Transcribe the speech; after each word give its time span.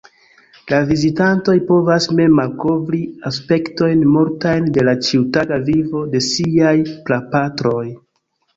La 0.69 0.77
vizitantoj 0.91 1.53
povas 1.67 2.07
mem 2.19 2.33
malkovri 2.39 3.03
aspektojn 3.31 4.03
multajn 4.15 4.73
de 4.79 4.87
la 4.89 4.97
ĉiutaga 5.11 5.63
vivo 5.71 6.05
de 6.17 6.25
siaj 6.33 6.75
prapatroj. 6.97 7.87